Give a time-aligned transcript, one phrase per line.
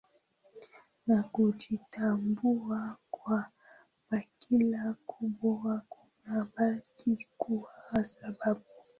[1.07, 3.49] na kujitambua kwa
[4.11, 8.63] kabila kubwa kunabaki kuwa sababu